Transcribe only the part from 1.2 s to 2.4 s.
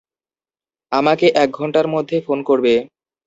এক ঘন্টার মধ্যে ফোন